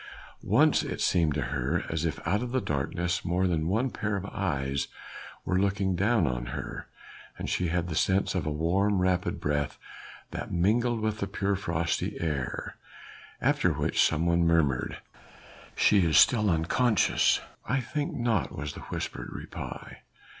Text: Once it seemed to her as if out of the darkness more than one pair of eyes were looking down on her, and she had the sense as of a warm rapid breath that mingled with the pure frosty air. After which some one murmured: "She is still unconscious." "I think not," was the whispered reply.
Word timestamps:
Once 0.41 0.81
it 0.81 0.99
seemed 0.99 1.35
to 1.35 1.43
her 1.53 1.85
as 1.87 2.05
if 2.05 2.27
out 2.27 2.41
of 2.41 2.51
the 2.51 2.59
darkness 2.59 3.23
more 3.23 3.45
than 3.45 3.67
one 3.67 3.91
pair 3.91 4.15
of 4.15 4.25
eyes 4.25 4.87
were 5.45 5.59
looking 5.59 5.95
down 5.95 6.25
on 6.25 6.47
her, 6.47 6.87
and 7.37 7.51
she 7.51 7.67
had 7.67 7.87
the 7.87 7.93
sense 7.95 8.31
as 8.31 8.39
of 8.39 8.45
a 8.47 8.51
warm 8.51 8.99
rapid 8.99 9.39
breath 9.39 9.77
that 10.31 10.51
mingled 10.51 11.01
with 11.01 11.19
the 11.19 11.27
pure 11.27 11.55
frosty 11.55 12.19
air. 12.19 12.77
After 13.41 13.73
which 13.73 14.01
some 14.03 14.25
one 14.25 14.41
murmured: 14.43 14.97
"She 15.75 16.03
is 16.03 16.17
still 16.17 16.49
unconscious." 16.49 17.39
"I 17.69 17.79
think 17.79 18.15
not," 18.15 18.51
was 18.51 18.73
the 18.73 18.79
whispered 18.81 19.29
reply. 19.31 19.99